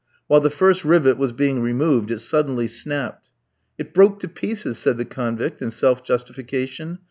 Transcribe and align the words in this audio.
While 0.25 0.39
the 0.39 0.49
first 0.49 0.83
rivet 0.83 1.19
was 1.19 1.31
being 1.31 1.61
removed 1.61 2.09
it 2.09 2.21
suddenly 2.21 2.65
snapped. 2.65 3.29
"It 3.77 3.93
broke 3.93 4.19
to 4.21 4.27
pieces," 4.27 4.79
said 4.79 4.97
the 4.97 5.05
convict 5.05 5.61
in 5.61 5.69
self 5.69 6.03
justification. 6.03 6.97